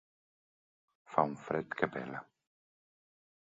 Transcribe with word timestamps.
Fa 1.15 1.25
un 1.33 1.35
fred 1.43 1.77
que 1.83 1.91
pela. 1.97 2.23